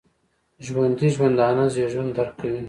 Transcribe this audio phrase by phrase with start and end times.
[0.65, 2.59] ژوندي د ژوندانه زیږون درک کوي